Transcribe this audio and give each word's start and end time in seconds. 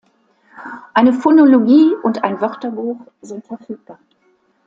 Eine 0.95 1.13
Phonologie 1.13 1.93
und 2.01 2.23
ein 2.23 2.41
Wörterbuch 2.41 3.01
sind 3.21 3.45
verfügbar. 3.45 3.99